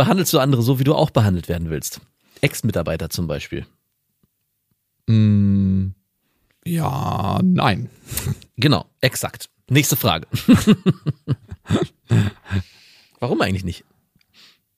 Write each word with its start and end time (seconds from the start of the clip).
Behandelst 0.00 0.32
du 0.32 0.38
andere 0.38 0.62
so, 0.62 0.78
wie 0.78 0.84
du 0.84 0.94
auch 0.94 1.10
behandelt 1.10 1.50
werden 1.50 1.68
willst? 1.68 2.00
Ex-Mitarbeiter 2.40 3.10
zum 3.10 3.26
Beispiel. 3.26 3.66
Mm, 5.06 5.88
ja, 6.64 7.38
nein. 7.42 7.90
Genau, 8.56 8.86
exakt. 9.02 9.50
Nächste 9.68 9.96
Frage. 9.96 10.26
Warum 13.18 13.42
eigentlich 13.42 13.64
nicht? 13.64 13.84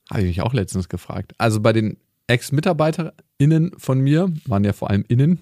Habe 0.09 0.23
ich 0.23 0.27
mich 0.27 0.41
auch 0.41 0.51
letztens 0.51 0.89
gefragt. 0.89 1.31
Also 1.37 1.61
bei 1.61 1.71
den 1.71 1.95
Ex-MitarbeiterInnen 2.27 3.71
von 3.77 4.01
mir, 4.01 4.29
waren 4.45 4.65
ja 4.65 4.73
vor 4.73 4.89
allem 4.89 5.05
innen, 5.07 5.39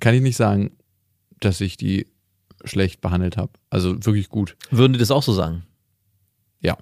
kann 0.00 0.16
ich 0.16 0.20
nicht 0.20 0.36
sagen, 0.36 0.76
dass 1.38 1.60
ich 1.60 1.76
die 1.76 2.08
schlecht 2.64 3.00
behandelt 3.00 3.36
habe. 3.36 3.52
Also 3.70 4.04
wirklich 4.04 4.30
gut. 4.30 4.56
Würden 4.72 4.94
die 4.94 4.98
das 4.98 5.12
auch 5.12 5.22
so 5.22 5.32
sagen? 5.32 5.62
Ja. 6.60 6.76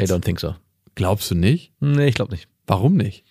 I 0.00 0.04
don't 0.06 0.22
think 0.22 0.40
so. 0.40 0.56
Glaubst 0.94 1.30
du 1.30 1.34
nicht? 1.34 1.72
Nee, 1.80 2.06
ich 2.06 2.14
glaube 2.14 2.32
nicht. 2.32 2.48
Warum 2.66 2.96
nicht? 2.96 3.24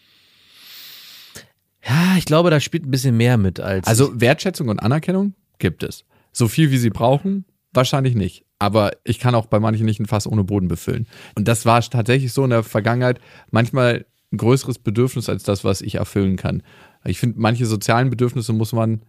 Ja, 1.85 2.15
ich 2.17 2.25
glaube, 2.25 2.49
da 2.49 2.59
spielt 2.59 2.85
ein 2.85 2.91
bisschen 2.91 3.17
mehr 3.17 3.37
mit 3.37 3.59
als. 3.59 3.87
Also 3.87 4.19
Wertschätzung 4.19 4.69
und 4.69 4.79
Anerkennung 4.79 5.33
gibt 5.59 5.83
es. 5.83 6.05
So 6.31 6.47
viel 6.47 6.71
wie 6.71 6.77
sie 6.77 6.89
brauchen, 6.89 7.45
wahrscheinlich 7.73 8.15
nicht. 8.15 8.45
Aber 8.59 8.91
ich 9.03 9.19
kann 9.19 9.35
auch 9.35 9.47
bei 9.47 9.59
manchen 9.59 9.85
nicht 9.85 9.99
ein 9.99 10.05
Fass 10.05 10.25
ohne 10.25 10.43
Boden 10.43 10.67
befüllen. 10.67 11.07
Und 11.35 11.47
das 11.47 11.65
war 11.65 11.81
tatsächlich 11.81 12.31
so 12.31 12.43
in 12.43 12.49
der 12.49 12.63
Vergangenheit 12.63 13.19
manchmal 13.51 14.05
ein 14.31 14.37
größeres 14.37 14.79
Bedürfnis 14.79 15.29
als 15.29 15.43
das, 15.43 15.63
was 15.63 15.81
ich 15.81 15.95
erfüllen 15.95 16.37
kann. 16.37 16.63
Ich 17.05 17.19
finde, 17.19 17.39
manche 17.39 17.65
sozialen 17.65 18.09
Bedürfnisse 18.09 18.53
muss 18.53 18.71
man 18.71 19.01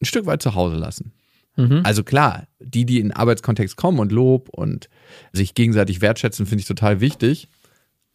ein 0.00 0.04
Stück 0.04 0.26
weit 0.26 0.42
zu 0.42 0.54
Hause 0.54 0.76
lassen. 0.76 1.12
Mhm. 1.56 1.80
Also 1.84 2.04
klar, 2.04 2.46
die, 2.60 2.84
die 2.84 2.98
in 2.98 3.08
den 3.08 3.12
Arbeitskontext 3.12 3.76
kommen 3.76 3.98
und 3.98 4.12
Lob 4.12 4.48
und 4.50 4.88
sich 5.32 5.54
gegenseitig 5.54 6.00
wertschätzen, 6.00 6.46
finde 6.46 6.62
ich 6.62 6.68
total 6.68 7.00
wichtig. 7.00 7.48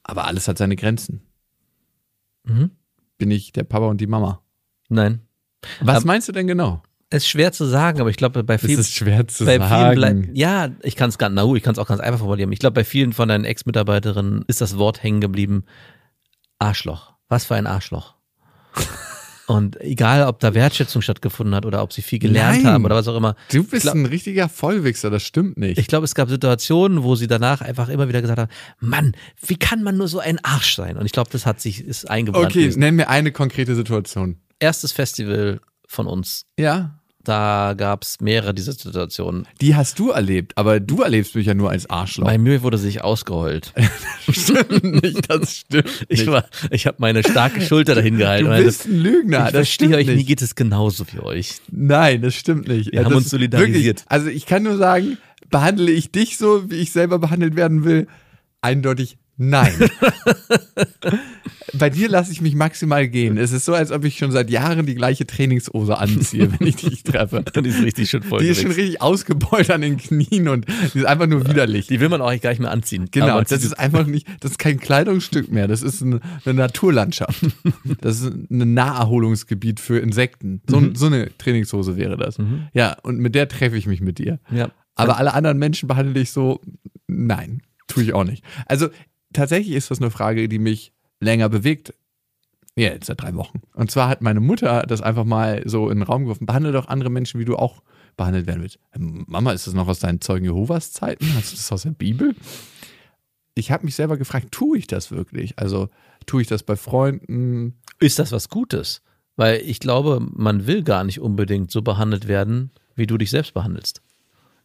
Aber 0.03 0.25
alles 0.27 0.47
hat 0.47 0.57
seine 0.57 0.75
Grenzen. 0.75 1.21
Mhm. 2.43 2.71
Bin 3.17 3.31
ich 3.31 3.51
der 3.53 3.63
Papa 3.63 3.87
und 3.87 4.01
die 4.01 4.07
Mama. 4.07 4.41
Nein. 4.89 5.21
Was 5.81 5.97
Aber- 5.97 6.07
meinst 6.07 6.27
du 6.27 6.31
denn 6.33 6.47
genau? 6.47 6.83
Es 7.09 7.23
ist 7.23 7.29
schwer 7.29 7.51
zu 7.51 7.65
sagen, 7.65 8.01
aber 8.01 8.09
ich 8.09 8.17
glaube, 8.17 8.43
bei 8.43 8.55
Es 8.55 8.61
vielen. 8.61 8.79
ist 8.79 8.91
schwer 8.91 9.27
zu 9.27 9.45
vielen 9.45 9.61
sagen. 9.61 9.95
bleibt, 9.95 10.29
ja, 10.37 10.69
ich 10.81 10.95
kann 10.95 11.09
es 11.09 11.19
ganz, 11.19 11.35
na 11.35 11.43
gut, 11.43 11.57
ich 11.57 11.63
kann 11.63 11.73
es 11.73 11.77
auch 11.79 11.87
ganz 11.87 12.01
einfach 12.01 12.19
formulieren. 12.19 12.51
Ich 12.51 12.57
glaube, 12.57 12.73
bei 12.73 12.83
vielen 12.83 13.13
von 13.13 13.29
deinen 13.29 13.45
Ex-Mitarbeiterinnen 13.45 14.43
ist 14.47 14.61
das 14.61 14.79
Wort 14.79 15.03
hängen 15.03 15.21
geblieben. 15.21 15.63
Arschloch. 16.57 17.13
Was 17.29 17.45
für 17.45 17.53
ein 17.55 17.67
Arschloch. 17.67 18.15
Und 19.47 19.79
egal, 19.81 20.25
ob 20.27 20.39
da 20.39 20.53
Wertschätzung 20.53 21.01
stattgefunden 21.01 21.53
hat 21.53 21.65
oder 21.65 21.83
ob 21.83 21.91
sie 21.91 22.01
viel 22.01 22.19
gelernt 22.19 22.63
Nein. 22.63 22.73
haben 22.73 22.85
oder 22.85 22.95
was 22.95 23.07
auch 23.07 23.17
immer. 23.17 23.35
Du 23.51 23.63
bist 23.63 23.83
glaub- 23.83 23.95
ein 23.95 24.05
richtiger 24.05 24.47
Vollwichser, 24.47 25.09
das 25.09 25.23
stimmt 25.23 25.57
nicht. 25.57 25.77
Ich 25.77 25.87
glaube, 25.87 26.05
es 26.05 26.15
gab 26.15 26.29
Situationen, 26.29 27.03
wo 27.03 27.15
sie 27.15 27.27
danach 27.27 27.61
einfach 27.61 27.89
immer 27.89 28.07
wieder 28.07 28.21
gesagt 28.21 28.39
haben, 28.39 28.51
Mann, 28.79 29.15
wie 29.45 29.57
kann 29.57 29.83
man 29.83 29.97
nur 29.97 30.07
so 30.07 30.19
ein 30.19 30.39
Arsch 30.43 30.75
sein? 30.75 30.97
Und 30.97 31.05
ich 31.05 31.11
glaube, 31.11 31.29
das 31.31 31.45
hat 31.45 31.59
sich, 31.59 31.83
ist 31.83 32.09
eingebrannt. 32.09 32.45
okay, 32.45 32.71
nenn 32.75 32.95
mir 32.95 33.09
eine 33.09 33.31
konkrete 33.31 33.75
Situation. 33.75 34.37
Erstes 34.59 34.93
Festival 34.93 35.59
von 35.87 36.07
uns. 36.07 36.45
Ja. 36.57 36.99
Da 37.23 37.73
gab 37.77 38.03
es 38.03 38.19
mehrere 38.19 38.53
dieser 38.53 38.73
Situationen. 38.73 39.47
Die 39.61 39.75
hast 39.75 39.97
du 39.97 40.09
erlebt, 40.09 40.57
aber 40.57 40.81
du 40.81 41.01
erlebst 41.03 41.35
mich 41.35 41.45
ja 41.45 41.53
nur 41.53 41.69
als 41.69 41.89
Arschloch. 41.89 42.25
Bei 42.25 42.37
mir 42.37 42.63
wurde 42.63 42.77
sich 42.77 43.01
ausgeheult. 43.01 43.73
stimmt 44.29 44.83
nicht, 44.83 45.29
das 45.29 45.55
stimmt 45.57 46.05
Ich 46.09 46.27
war, 46.27 46.45
ich 46.69 46.85
habe 46.85 46.97
meine 46.99 47.23
starke 47.23 47.61
Schulter 47.61 47.95
dahin 47.95 48.17
gehalten. 48.17 48.49
du 48.49 48.63
bist 48.63 48.85
ein 48.87 48.99
Lügner, 48.99 49.37
ich 49.37 49.43
das 49.43 49.51
verstehe 49.51 49.87
stimmt 49.87 49.95
euch, 49.95 50.07
mir 50.07 50.15
nicht. 50.15 50.27
geht 50.27 50.41
es 50.41 50.55
genauso 50.55 51.05
wie 51.13 51.19
euch. 51.19 51.61
Nein, 51.71 52.21
das 52.21 52.35
stimmt 52.35 52.67
nicht. 52.67 52.91
Wir 52.91 52.99
haben 53.05 53.13
das 53.13 53.23
uns 53.23 53.29
solidarisiert. 53.29 53.99
Wirklich, 53.99 54.11
also 54.11 54.27
ich 54.27 54.45
kann 54.45 54.63
nur 54.63 54.75
sagen, 54.75 55.17
behandle 55.49 55.91
ich 55.91 56.11
dich 56.11 56.37
so, 56.37 56.69
wie 56.69 56.75
ich 56.75 56.91
selber 56.91 57.19
behandelt 57.19 57.55
werden 57.55 57.85
will? 57.85 58.07
Eindeutig 58.59 59.17
nein. 59.49 59.73
Bei 61.75 61.89
dir 61.89 62.07
lasse 62.07 62.31
ich 62.31 62.39
mich 62.41 62.53
maximal 62.55 63.07
gehen. 63.07 63.37
Es 63.37 63.51
ist 63.51 63.65
so, 63.65 63.73
als 63.73 63.91
ob 63.91 64.05
ich 64.05 64.17
schon 64.17 64.31
seit 64.31 64.49
Jahren 64.51 64.85
die 64.85 64.93
gleiche 64.95 65.25
Trainingshose 65.25 65.97
anziehe, 65.97 66.51
wenn 66.51 66.67
ich 66.67 66.75
dich 66.75 67.01
treffe. 67.03 67.43
Die 67.63 67.67
ist 67.69 67.81
richtig 67.81 68.09
schön 68.09 68.21
voll. 68.21 68.39
Die 68.41 68.47
ist 68.49 68.61
schon 68.61 68.71
richtig 68.71 69.01
ausgebeult 69.01 69.71
an 69.71 69.81
den 69.81 69.97
Knien 69.97 70.47
und 70.49 70.65
die 70.93 70.99
ist 70.99 71.05
einfach 71.05 71.25
nur 71.27 71.47
widerlich. 71.47 71.87
Die 71.87 71.99
will 71.99 72.09
man 72.09 72.21
auch 72.21 72.39
gar 72.41 72.51
nicht 72.51 72.59
mehr 72.59 72.69
anziehen. 72.71 73.07
Genau, 73.11 73.41
das 73.41 73.63
ist 73.63 73.73
einfach 73.79 74.05
nicht, 74.05 74.27
das 74.41 74.51
ist 74.51 74.57
kein 74.59 74.79
Kleidungsstück 74.79 75.51
mehr, 75.51 75.67
das 75.67 75.81
ist 75.81 76.01
eine, 76.03 76.19
eine 76.45 76.53
Naturlandschaft. 76.53 77.43
Das 78.01 78.21
ist 78.21 78.33
ein 78.51 78.73
Naherholungsgebiet 78.73 79.79
für 79.79 79.99
Insekten. 79.99 80.61
So, 80.69 80.79
Mhm. 80.79 80.95
so 80.95 81.07
eine 81.07 81.35
Trainingshose 81.37 81.97
wäre 81.97 82.17
das. 82.17 82.37
Ja, 82.73 82.97
und 83.03 83.17
mit 83.19 83.33
der 83.35 83.47
treffe 83.47 83.77
ich 83.77 83.87
mich 83.87 84.01
mit 84.01 84.19
dir. 84.19 84.39
ja. 84.51 84.69
Aber 84.95 85.17
alle 85.17 85.33
anderen 85.33 85.57
Menschen 85.57 85.87
behandle 85.87 86.19
ich 86.21 86.29
so, 86.31 86.61
nein, 87.07 87.63
tue 87.87 88.03
ich 88.03 88.13
auch 88.13 88.23
nicht. 88.25 88.43
Also 88.67 88.89
tatsächlich 89.33 89.75
ist 89.75 89.91
das 89.91 89.99
eine 89.99 90.11
Frage, 90.11 90.47
die 90.47 90.59
mich 90.59 90.93
länger 91.19 91.49
bewegt. 91.49 91.93
Ja, 92.75 92.89
jetzt 92.89 93.05
seit 93.05 93.21
drei 93.21 93.35
Wochen. 93.35 93.61
Und 93.75 93.91
zwar 93.91 94.09
hat 94.09 94.21
meine 94.21 94.39
Mutter 94.39 94.83
das 94.87 95.01
einfach 95.01 95.25
mal 95.25 95.61
so 95.65 95.89
in 95.89 95.99
den 95.99 96.03
Raum 96.03 96.23
geworfen. 96.23 96.45
Behandle 96.45 96.71
doch 96.71 96.87
andere 96.87 97.09
Menschen, 97.09 97.39
wie 97.39 97.45
du 97.45 97.55
auch 97.55 97.83
behandelt 98.17 98.47
werden 98.47 98.61
willst. 98.61 98.79
Ähm, 98.95 99.25
Mama, 99.27 99.51
ist 99.51 99.67
das 99.67 99.73
noch 99.73 99.87
aus 99.87 99.99
deinen 99.99 100.21
Zeugen 100.21 100.45
Jehovas 100.45 100.91
Zeiten? 100.91 101.25
Hast 101.35 101.51
du 101.51 101.55
das 101.55 101.71
aus 101.71 101.83
der 101.83 101.91
Bibel? 101.91 102.35
Ich 103.55 103.71
habe 103.71 103.85
mich 103.85 103.95
selber 103.95 104.17
gefragt, 104.17 104.51
tue 104.51 104.77
ich 104.79 104.87
das 104.87 105.11
wirklich? 105.11 105.59
Also 105.59 105.89
tue 106.25 106.41
ich 106.41 106.47
das 106.47 106.63
bei 106.63 106.75
Freunden? 106.75 107.77
Ist 107.99 108.17
das 108.17 108.31
was 108.31 108.49
Gutes? 108.49 109.01
Weil 109.35 109.61
ich 109.61 109.79
glaube, 109.79 110.19
man 110.31 110.67
will 110.67 110.83
gar 110.83 111.03
nicht 111.03 111.19
unbedingt 111.19 111.71
so 111.71 111.81
behandelt 111.81 112.27
werden, 112.27 112.71
wie 112.95 113.07
du 113.07 113.17
dich 113.17 113.29
selbst 113.29 113.53
behandelst. 113.53 114.01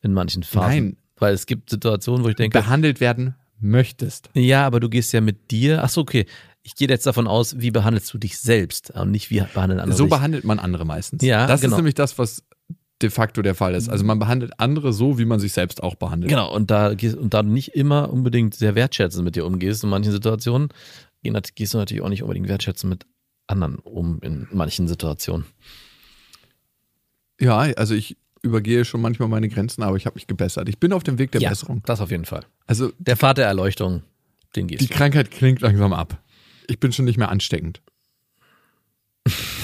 In 0.02 0.12
manchen 0.12 0.42
Phasen. 0.42 0.68
Nein. 0.68 0.96
Weil 1.16 1.34
es 1.34 1.46
gibt 1.46 1.70
Situationen, 1.70 2.24
wo 2.24 2.28
ich 2.28 2.36
denke, 2.36 2.58
Behandelt 2.58 3.00
werden 3.00 3.34
möchtest. 3.60 4.30
ja, 4.34 4.66
aber 4.66 4.80
du 4.80 4.88
gehst 4.88 5.12
ja 5.12 5.20
mit 5.20 5.50
dir. 5.50 5.82
Ach 5.82 5.88
so, 5.88 6.00
okay. 6.00 6.26
Ich 6.62 6.74
gehe 6.74 6.88
jetzt 6.88 7.06
davon 7.06 7.26
aus, 7.26 7.60
wie 7.60 7.70
behandelst 7.70 8.12
du 8.12 8.18
dich 8.18 8.38
selbst 8.38 8.90
und 8.90 9.10
nicht 9.10 9.30
wie 9.30 9.40
behandeln 9.40 9.80
andere 9.80 9.96
So 9.96 10.04
dich. 10.04 10.10
behandelt 10.10 10.44
man 10.44 10.58
andere 10.58 10.84
meistens. 10.84 11.22
Ja, 11.22 11.46
das 11.46 11.62
genau. 11.62 11.74
ist 11.74 11.78
nämlich 11.78 11.94
das, 11.94 12.18
was 12.18 12.42
de 13.00 13.10
facto 13.10 13.42
der 13.42 13.54
Fall 13.54 13.74
ist. 13.74 13.88
Also 13.88 14.04
man 14.04 14.18
behandelt 14.18 14.52
andere 14.58 14.92
so, 14.92 15.18
wie 15.18 15.24
man 15.24 15.40
sich 15.40 15.52
selbst 15.52 15.82
auch 15.82 15.94
behandelt. 15.94 16.28
Genau, 16.30 16.52
und 16.52 16.70
da, 16.70 16.88
und 16.88 17.32
da 17.32 17.42
du 17.42 17.48
nicht 17.48 17.74
immer 17.74 18.12
unbedingt 18.12 18.54
sehr 18.54 18.74
wertschätzend 18.74 19.24
mit 19.24 19.36
dir 19.36 19.46
umgehst 19.46 19.84
in 19.84 19.90
manchen 19.90 20.12
Situationen, 20.12 20.68
gehst 21.54 21.74
du 21.74 21.78
natürlich 21.78 22.02
auch 22.02 22.08
nicht 22.08 22.22
unbedingt 22.22 22.48
wertschätzend 22.48 22.90
mit 22.90 23.06
anderen 23.46 23.76
um 23.76 24.20
in 24.20 24.48
manchen 24.52 24.88
Situationen. 24.88 25.46
Ja, 27.40 27.58
also 27.58 27.94
ich 27.94 28.16
übergehe 28.42 28.84
schon 28.84 29.00
manchmal 29.00 29.28
meine 29.28 29.48
Grenzen, 29.48 29.82
aber 29.82 29.96
ich 29.96 30.06
habe 30.06 30.14
mich 30.14 30.26
gebessert. 30.26 30.68
Ich 30.68 30.78
bin 30.78 30.92
auf 30.92 31.02
dem 31.02 31.18
Weg 31.18 31.32
der 31.32 31.40
Besserung. 31.40 31.82
das 31.86 32.00
auf 32.00 32.10
jeden 32.10 32.24
Fall. 32.24 32.44
Also 32.66 32.92
Der 32.98 33.16
Pfad 33.16 33.38
der 33.38 33.46
Erleuchtung, 33.46 34.02
den 34.56 34.66
gehst 34.68 34.80
die 34.82 34.86
du. 34.86 34.94
Krankheit 34.94 35.30
klingt 35.30 35.60
langsam 35.60 35.92
ab. 35.92 36.22
Ich 36.68 36.78
bin 36.80 36.92
schon 36.92 37.04
nicht 37.04 37.18
mehr 37.18 37.30
ansteckend. 37.30 37.80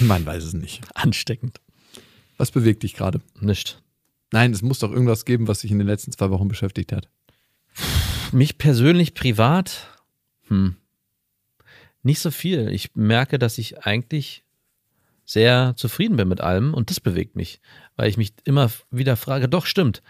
Man 0.00 0.26
weiß 0.26 0.44
es 0.44 0.52
nicht. 0.54 0.82
Ansteckend. 0.94 1.60
Was 2.36 2.50
bewegt 2.50 2.82
dich 2.82 2.94
gerade? 2.94 3.20
Nicht. 3.40 3.82
Nein, 4.32 4.52
es 4.52 4.62
muss 4.62 4.80
doch 4.80 4.90
irgendwas 4.90 5.24
geben, 5.24 5.46
was 5.46 5.60
dich 5.60 5.70
in 5.70 5.78
den 5.78 5.86
letzten 5.86 6.12
zwei 6.12 6.30
Wochen 6.30 6.48
beschäftigt 6.48 6.92
hat. 6.92 7.08
Mich 8.32 8.58
persönlich 8.58 9.14
privat, 9.14 9.86
hm, 10.48 10.76
nicht 12.02 12.18
so 12.20 12.30
viel. 12.30 12.68
Ich 12.68 12.94
merke, 12.94 13.38
dass 13.38 13.58
ich 13.58 13.84
eigentlich 13.86 14.42
sehr 15.24 15.74
zufrieden 15.76 16.16
bin 16.16 16.28
mit 16.28 16.40
allem 16.40 16.74
und 16.74 16.90
das 16.90 17.00
bewegt 17.00 17.36
mich, 17.36 17.60
weil 17.96 18.08
ich 18.08 18.16
mich 18.16 18.34
immer 18.44 18.70
wieder 18.90 19.16
frage, 19.16 19.48
doch 19.48 19.66
stimmt, 19.66 20.02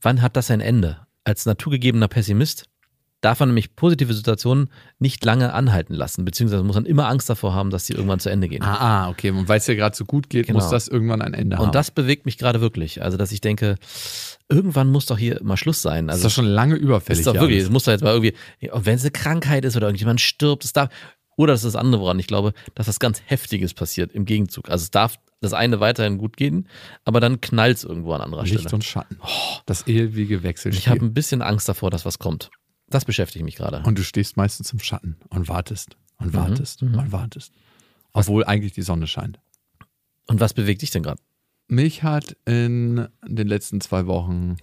wann 0.00 0.22
hat 0.22 0.36
das 0.36 0.50
ein 0.50 0.60
Ende? 0.60 0.98
Als 1.24 1.46
naturgegebener 1.46 2.08
Pessimist 2.08 2.66
darf 3.20 3.40
man 3.40 3.50
nämlich 3.50 3.76
positive 3.76 4.14
Situationen 4.14 4.70
nicht 4.98 5.22
lange 5.26 5.52
anhalten 5.52 5.92
lassen, 5.94 6.24
beziehungsweise 6.24 6.62
muss 6.62 6.76
man 6.76 6.86
immer 6.86 7.06
Angst 7.08 7.28
davor 7.28 7.52
haben, 7.54 7.68
dass 7.68 7.84
sie 7.86 7.92
irgendwann 7.92 8.18
zu 8.18 8.30
Ende 8.30 8.48
gehen. 8.48 8.62
Ah, 8.62 9.04
ah 9.04 9.10
okay. 9.10 9.30
Und 9.30 9.46
weil 9.46 9.58
es 9.58 9.66
dir 9.66 9.76
gerade 9.76 9.94
so 9.94 10.06
gut 10.06 10.30
geht, 10.30 10.46
Genau. 10.46 10.58
muss 10.58 10.70
das 10.70 10.88
irgendwann 10.88 11.20
ein 11.20 11.34
Ende 11.34 11.58
haben. 11.58 11.66
Und 11.66 11.74
das 11.74 11.90
bewegt 11.90 12.24
mich 12.24 12.38
gerade 12.38 12.62
wirklich. 12.62 13.02
Also, 13.02 13.18
dass 13.18 13.30
ich 13.30 13.42
denke, 13.42 13.76
irgendwann 14.48 14.88
muss 14.88 15.04
doch 15.04 15.18
hier 15.18 15.38
mal 15.42 15.58
Schluss 15.58 15.82
sein. 15.82 16.08
ist 16.08 16.14
Also, 16.14 16.28
doch 16.28 16.34
schon 16.34 16.46
lange 16.46 16.76
überfällig. 16.76 17.20
ist 17.20 17.26
doch 17.26 17.34
wirklich, 17.34 17.62
es 17.62 17.68
muss 17.70 17.84
doch 17.84 17.92
jetzt 17.92 18.02
mal 18.02 18.14
irgendwie, 18.14 18.34
und 18.70 18.86
wenn 18.86 18.94
es 18.94 19.02
eine 19.02 19.10
Krankheit 19.10 19.66
ist 19.66 19.76
oder 19.76 19.88
irgendjemand 19.88 20.22
stirbt, 20.22 20.64
es 20.64 20.72
darf, 20.72 20.88
oder 21.36 21.52
das 21.54 21.64
ist 21.64 21.74
das 21.74 21.80
andere, 21.80 22.02
woran 22.02 22.18
ich 22.18 22.26
glaube, 22.26 22.52
dass 22.74 22.88
was 22.88 22.98
ganz 22.98 23.22
Heftiges 23.24 23.74
passiert 23.74 24.12
im 24.12 24.24
Gegenzug. 24.24 24.68
Also 24.70 24.82
es 24.84 24.90
darf 24.90 25.18
das 25.40 25.54
eine 25.54 25.80
weiterhin 25.80 26.18
gut 26.18 26.36
gehen, 26.36 26.68
aber 27.04 27.20
dann 27.20 27.40
knallt 27.40 27.78
es 27.78 27.84
irgendwo 27.84 28.12
an 28.12 28.20
anderer 28.20 28.42
Licht 28.42 28.60
Stelle. 28.60 28.74
und 28.74 28.84
Schatten. 28.84 29.18
Das 29.66 29.86
ewige 29.86 30.42
Wechselspiel. 30.42 30.78
Ich 30.78 30.88
habe 30.88 31.04
ein 31.04 31.14
bisschen 31.14 31.40
Angst 31.40 31.68
davor, 31.68 31.90
dass 31.90 32.04
was 32.04 32.18
kommt. 32.18 32.50
Das 32.88 33.04
beschäftigt 33.04 33.44
mich 33.44 33.56
gerade. 33.56 33.82
Und 33.86 33.96
du 33.98 34.02
stehst 34.02 34.36
meistens 34.36 34.72
im 34.72 34.80
Schatten 34.80 35.16
und 35.30 35.48
wartest 35.48 35.96
Mhm, 36.18 36.26
und 36.26 36.34
wartest 36.34 36.82
und 36.82 37.12
wartest. 37.12 37.52
Obwohl 38.12 38.44
eigentlich 38.44 38.72
die 38.72 38.82
Sonne 38.82 39.06
scheint. 39.06 39.38
Und 40.26 40.40
was 40.40 40.52
bewegt 40.52 40.82
dich 40.82 40.90
denn 40.90 41.02
gerade? 41.02 41.22
Mich 41.68 42.02
hat 42.02 42.36
in 42.44 43.08
den 43.26 43.46
letzten 43.46 43.80
zwei 43.80 44.06
Wochen 44.06 44.56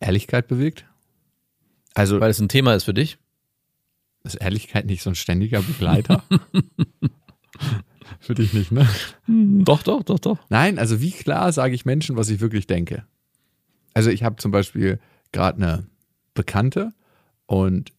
Ehrlichkeit 0.00 0.48
bewegt. 0.48 0.86
Also 1.94 2.20
Weil 2.20 2.30
es 2.30 2.38
ein 2.40 2.48
Thema 2.48 2.74
ist 2.74 2.84
für 2.84 2.94
dich? 2.94 3.18
Ist 4.24 4.34
Ehrlichkeit 4.34 4.86
nicht 4.86 5.02
so 5.02 5.10
ein 5.10 5.14
ständiger 5.14 5.62
Begleiter? 5.62 6.22
Für 8.20 8.34
dich 8.34 8.52
nicht, 8.52 8.70
ne? 8.72 8.88
Doch, 9.26 9.82
doch, 9.82 10.02
doch, 10.02 10.18
doch. 10.18 10.38
Nein, 10.48 10.78
also 10.78 11.00
wie 11.00 11.10
klar 11.10 11.52
sage 11.52 11.74
ich 11.74 11.84
Menschen, 11.84 12.16
was 12.16 12.28
ich 12.28 12.40
wirklich 12.40 12.66
denke. 12.66 13.04
Also 13.94 14.10
ich 14.10 14.22
habe 14.22 14.36
zum 14.36 14.52
Beispiel 14.52 15.00
gerade 15.32 15.62
eine 15.62 15.86
Bekannte 16.34 16.92
und 17.46 17.92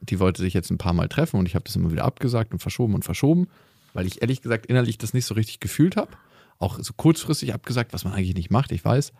die 0.00 0.20
wollte 0.20 0.42
sich 0.42 0.54
jetzt 0.54 0.70
ein 0.70 0.78
paar 0.78 0.92
Mal 0.92 1.08
treffen 1.08 1.38
und 1.38 1.46
ich 1.46 1.54
habe 1.54 1.64
das 1.64 1.76
immer 1.76 1.90
wieder 1.90 2.04
abgesagt 2.04 2.52
und 2.52 2.60
verschoben 2.60 2.94
und 2.94 3.04
verschoben, 3.04 3.48
weil 3.94 4.06
ich 4.06 4.22
ehrlich 4.22 4.42
gesagt 4.42 4.66
innerlich 4.66 4.98
das 4.98 5.14
nicht 5.14 5.26
so 5.26 5.34
richtig 5.34 5.60
gefühlt 5.60 5.96
habe. 5.96 6.12
Auch 6.58 6.78
so 6.80 6.92
kurzfristig 6.94 7.52
abgesagt, 7.52 7.92
was 7.92 8.04
man 8.04 8.12
eigentlich 8.12 8.36
nicht 8.36 8.50
macht, 8.50 8.70
ich 8.70 8.84
weiß. 8.84 9.12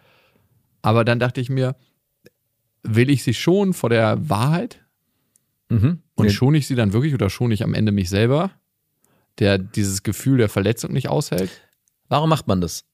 Aber 0.83 1.05
dann 1.05 1.19
dachte 1.19 1.41
ich 1.41 1.49
mir, 1.49 1.77
will 2.83 3.11
ich 3.11 3.25
sie 3.25 3.35
schon 3.35 3.73
vor 3.73 3.91
der 3.91 4.29
Wahrheit? 4.29 4.84
Mhm. 5.69 6.01
Und 6.15 6.31
schone 6.31 6.59
ich 6.59 6.67
sie 6.67 6.75
dann 6.75 6.93
wirklich 6.93 7.15
oder 7.15 7.31
schone 7.31 7.55
ich 7.55 7.63
am 7.63 7.75
Ende 7.75 7.93
mich 7.93 8.09
selber, 8.09 8.51
der 9.39 9.59
dieses 9.59 10.03
Gefühl 10.03 10.39
der 10.39 10.49
Verletzung 10.49 10.93
nicht 10.93 11.09
aushält? 11.09 11.51
Warum 12.09 12.29
macht 12.29 12.47
man 12.47 12.61
das? 12.61 12.85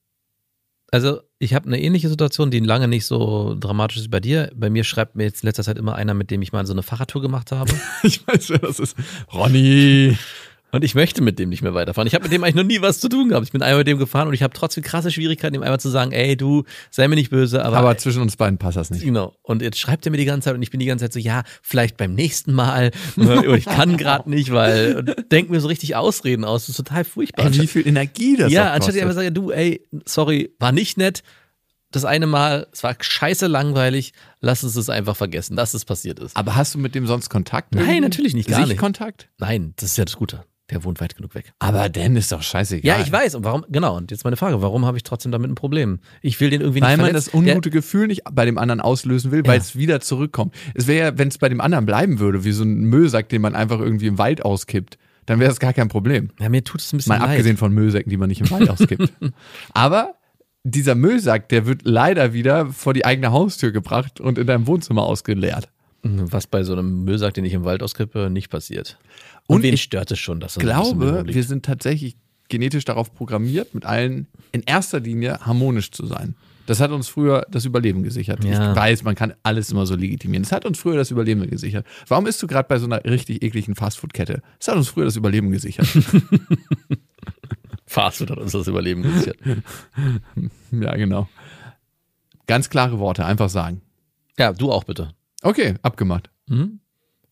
Also, 0.93 1.20
ich 1.38 1.55
habe 1.55 1.67
eine 1.67 1.81
ähnliche 1.81 2.08
Situation, 2.08 2.50
die 2.50 2.58
lange 2.58 2.88
nicht 2.88 3.06
so 3.06 3.56
dramatisch 3.58 3.99
ist 3.99 4.05
wie 4.06 4.08
bei 4.08 4.20
dir. 4.20 4.50
Bei 4.56 4.70
mir 4.70 4.82
schreibt 4.82 5.14
mir 5.14 5.25
jetzt 5.25 5.43
in 5.43 5.46
letzter 5.46 5.62
Zeit 5.62 5.78
immer 5.78 5.94
einer, 5.94 6.14
mit 6.14 6.31
dem 6.32 6.43
ich 6.43 6.52
mal 6.52 6.67
so 6.67 6.72
eine 6.72 6.82
Fahrradtour 6.82 7.22
gemacht 7.22 7.52
habe. 7.52 7.72
Ich 8.02 8.26
weiß, 8.26 8.50
wer 8.50 8.58
das 8.58 8.81
ist. 8.81 8.96
Ronny. 9.32 10.17
Und 10.72 10.84
ich 10.84 10.94
möchte 10.94 11.22
mit 11.22 11.38
dem 11.38 11.49
nicht 11.49 11.62
mehr 11.62 11.75
weiterfahren. 11.75 12.06
Ich 12.06 12.14
habe 12.14 12.25
mit 12.25 12.32
dem 12.32 12.44
eigentlich 12.44 12.55
noch 12.55 12.64
nie 12.64 12.81
was 12.81 13.00
zu 13.00 13.08
tun 13.08 13.28
gehabt. 13.28 13.46
Ich 13.46 13.52
bin 13.52 13.62
einmal 13.62 13.78
mit 13.78 13.88
dem 13.88 13.99
gefahren 13.99 14.28
und 14.28 14.34
ich 14.34 14.43
habe 14.43 14.55
trotzdem 14.55 14.84
krasse 14.84 15.11
Schwierigkeiten, 15.11 15.55
ihm 15.55 15.62
einmal 15.62 15.81
zu 15.81 15.88
sagen, 15.88 16.12
ey, 16.12 16.37
du, 16.37 16.64
sei 16.90 17.08
mir 17.08 17.17
nicht 17.17 17.31
böse, 17.31 17.64
aber. 17.64 17.76
Aber 17.76 17.96
zwischen 17.99 18.22
uns 18.22 18.37
beiden 18.37 18.58
passt 18.58 18.76
das 18.76 18.90
nicht. 18.90 19.05
Genau. 19.05 19.34
Und 19.43 19.62
jetzt 19.62 19.78
schreibt 19.78 20.06
er 20.06 20.12
mir 20.12 20.19
die 20.19 20.25
ganze 20.25 20.46
Zeit 20.46 20.55
und 20.55 20.62
ich 20.62 20.70
bin 20.70 20.81
die 20.81 20.87
ganze 20.87 21.05
Zeit 21.05 21.12
so, 21.12 21.19
ja, 21.19 21.43
vielleicht 21.62 21.96
beim 21.96 22.14
nächsten 22.14 22.52
Mal. 22.52 22.93
Oder 23.17 23.55
ich 23.55 23.64
kann 23.67 23.96
gerade 23.96 24.31
nicht, 24.31 24.52
weil 24.52 24.96
und 24.96 25.32
denk 25.32 25.50
mir 25.50 25.61
so 25.61 25.69
richtig 25.69 25.96
Ausreden 25.96 26.44
aus. 26.44 26.62
Das 26.62 26.70
ist 26.70 26.76
total 26.76 27.05
furchtbar. 27.05 27.46
Ey, 27.46 27.61
wie 27.61 27.67
viel 27.67 27.87
Energie 27.87 28.37
das 28.37 28.52
ja, 28.52 28.72
anstatt 28.72 28.94
ich 28.94 29.02
einfach 29.02 29.14
sage, 29.14 29.32
du, 29.32 29.50
ey, 29.50 29.87
sorry, 30.05 30.55
war 30.58 30.72
nicht 30.72 30.99
nett. 30.99 31.22
Das 31.93 32.05
eine 32.05 32.28
Mal, 32.28 32.69
es 32.72 32.84
war 32.84 32.94
scheiße 33.00 33.49
langweilig, 33.49 34.12
lass 34.40 34.62
uns 34.62 34.75
das 34.75 34.88
einfach 34.88 35.17
vergessen, 35.17 35.56
dass 35.56 35.75
es 35.75 35.84
passiert 35.84 36.20
ist. 36.20 36.37
Aber 36.37 36.55
hast 36.55 36.76
du 36.76 36.78
mit 36.78 36.94
dem 36.94 37.08
sonst 37.08 37.31
Kontakt? 37.31 37.75
Nein, 37.75 38.02
natürlich 38.02 38.32
nicht, 38.32 38.49
gar 38.49 38.61
nicht. 38.61 38.69
Sichtkontakt? 38.69 39.28
Nein, 39.38 39.72
das 39.75 39.90
ist 39.90 39.96
ja 39.96 40.05
das 40.05 40.17
Gute. 40.17 40.44
Der 40.70 40.84
wohnt 40.84 41.00
weit 41.00 41.17
genug 41.17 41.34
weg. 41.34 41.52
Aber 41.58 41.88
Dan 41.88 42.14
ist 42.17 42.31
doch 42.32 42.43
scheißegal. 42.43 42.99
Ja, 42.99 43.02
ich 43.05 43.11
weiß. 43.11 43.34
Und 43.34 43.44
warum, 43.44 43.64
genau, 43.69 43.96
und 43.96 44.11
jetzt 44.11 44.25
meine 44.25 44.37
Frage, 44.37 44.62
warum 44.62 44.87
habe 44.87 44.96
ich 44.96 45.02
trotzdem 45.02 45.32
damit 45.32 45.50
ein 45.50 45.55
Problem? 45.56 45.99
Ich 46.22 46.38
will 46.40 46.50
den 46.50 46.61
irgendwie 46.61 46.81
nicht 46.81 46.88
Weil 46.88 46.96
man 46.96 47.12
das 47.12 47.32
ungute 47.34 47.70
Gefühl 47.70 48.06
nicht 48.06 48.22
bei 48.32 48.44
dem 48.44 48.56
anderen 48.58 48.81
auslösen 48.81 49.32
will, 49.32 49.43
weil 49.46 49.56
Ja. 49.56 49.61
es 49.62 49.75
wieder 49.76 50.00
zurückkommt. 50.00 50.55
Es 50.75 50.87
wäre 50.87 51.08
ja, 51.12 51.19
wenn 51.19 51.28
es 51.28 51.38
bei 51.38 51.49
dem 51.49 51.61
anderen 51.61 51.87
bleiben 51.87 52.19
würde, 52.20 52.44
wie 52.44 52.52
so 52.52 52.62
ein 52.64 52.84
Müllsack, 52.84 53.28
den 53.28 53.43
man 53.43 53.55
einfach 53.55 53.81
irgendwie 53.81 54.06
im 54.06 54.19
Wald 54.19 54.44
auskippt, 54.44 54.96
dann 55.26 55.38
wäre 55.40 55.50
es 55.52 55.61
gar 55.61 55.72
kein 55.72 55.88
Problem. 55.88 56.28
Der, 56.38 56.44
ja, 56.44 56.50
mir 56.50 56.64
tut 56.64 56.81
es 56.81 56.93
ein 56.93 56.96
bisschen 56.99 57.11
Mal 57.11 57.19
leid. 57.20 57.31
abgesehen 57.31 57.56
von 57.56 57.72
Müllsäcken, 57.72 58.11
die 58.11 58.17
man 58.17 58.28
nicht 58.28 58.40
im 58.40 58.50
Wald 58.50 58.70
auskippt. 58.70 59.12
Aber 59.75 60.14
dieser 60.64 60.94
Müllsack, 60.94 61.49
der 61.49 61.67
wird 61.67 61.82
leider 61.84 62.32
wieder 62.32 62.67
vor 62.67 62.94
die 62.94 63.05
eigene 63.05 63.32
Haustür 63.32 63.72
gebracht 63.72 64.20
und 64.20 64.38
in 64.38 64.46
deinem 64.46 64.67
Wohnzimmer 64.67 65.02
ausgeleert. 65.02 65.69
Was 66.02 66.46
bei 66.46 66.62
so 66.64 66.72
einem 66.72 67.05
Müllsack, 67.05 67.34
den 67.34 67.44
ich 67.44 67.52
im 67.52 67.64
Wald 67.64 67.82
auskippe, 67.82 68.31
nicht 68.31 68.49
passiert. 68.49 68.99
Und, 69.50 69.56
Und 69.56 69.62
wen 69.64 69.75
ich 69.75 69.82
stört 69.82 70.12
es 70.12 70.20
schon, 70.20 70.38
dass 70.38 70.55
bisschen 70.55 70.70
glaube, 70.70 71.25
wir 71.26 71.43
sind 71.43 71.64
tatsächlich 71.64 72.17
genetisch 72.49 72.85
darauf 72.85 73.12
programmiert, 73.12 73.75
mit 73.75 73.85
allen 73.85 74.29
in 74.52 74.62
erster 74.62 75.00
Linie 75.00 75.41
harmonisch 75.41 75.91
zu 75.91 76.06
sein. 76.06 76.37
Das 76.67 76.79
hat 76.79 76.93
uns 76.93 77.08
früher 77.08 77.44
das 77.50 77.64
Überleben 77.64 78.05
gesichert. 78.05 78.44
Ja. 78.44 78.70
Ich 78.70 78.76
weiß, 78.76 79.02
man 79.02 79.17
kann 79.17 79.35
alles 79.43 79.73
immer 79.73 79.87
so 79.87 79.97
legitimieren. 79.97 80.44
Das 80.44 80.52
hat 80.52 80.64
uns 80.64 80.79
früher 80.79 80.94
das 80.94 81.11
Überleben 81.11 81.50
gesichert. 81.50 81.85
Warum 82.06 82.29
isst 82.29 82.41
du 82.41 82.47
gerade 82.47 82.69
bei 82.69 82.79
so 82.79 82.87
einer 82.87 83.05
richtig 83.05 83.43
ekligen 83.43 83.75
Fastfood-Kette? 83.75 84.41
Das 84.61 84.69
hat 84.69 84.76
uns 84.76 84.87
früher 84.87 85.06
das 85.06 85.17
Überleben 85.17 85.50
gesichert. 85.50 85.88
Fastfood 87.87 88.31
hat 88.31 88.38
uns 88.38 88.53
das 88.53 88.69
Überleben 88.69 89.03
gesichert. 89.03 89.37
ja, 90.70 90.94
genau. 90.94 91.29
Ganz 92.46 92.70
klare 92.70 93.00
Worte, 93.00 93.25
einfach 93.25 93.49
sagen. 93.49 93.82
ja, 94.38 94.53
du 94.53 94.70
auch 94.70 94.85
bitte. 94.85 95.11
Okay, 95.43 95.75
abgemacht. 95.82 96.31
Mhm. 96.46 96.79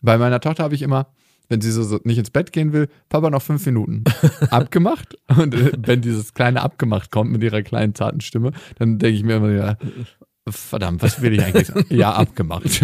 Bei 0.00 0.18
meiner 0.18 0.40
Tochter 0.40 0.64
habe 0.64 0.74
ich 0.74 0.82
immer, 0.82 1.12
wenn 1.48 1.60
sie 1.60 1.70
so, 1.70 1.98
nicht 2.04 2.18
ins 2.18 2.30
Bett 2.30 2.52
gehen 2.52 2.72
will, 2.72 2.88
Papa 3.08 3.30
noch 3.30 3.42
fünf 3.42 3.64
Minuten. 3.66 4.04
abgemacht. 4.50 5.16
Und 5.28 5.54
äh, 5.54 5.72
wenn 5.78 6.02
dieses 6.02 6.34
kleine 6.34 6.62
abgemacht 6.62 7.10
kommt 7.10 7.30
mit 7.30 7.42
ihrer 7.42 7.62
kleinen 7.62 7.94
zarten 7.94 8.20
Stimme, 8.20 8.52
dann 8.78 8.98
denke 8.98 9.16
ich 9.16 9.24
mir 9.24 9.36
immer, 9.36 9.50
ja, 9.50 9.76
verdammt, 10.48 11.02
was 11.02 11.22
will 11.22 11.34
ich 11.34 11.42
eigentlich 11.42 11.68
sagen? 11.68 11.86
Ja, 11.90 12.12
abgemacht. 12.12 12.64